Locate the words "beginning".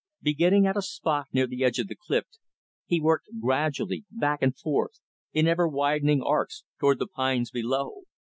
0.23-0.65